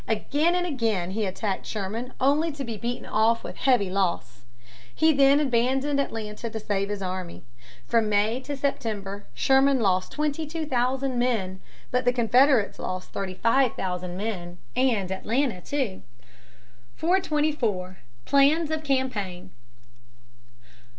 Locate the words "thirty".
13.11-13.35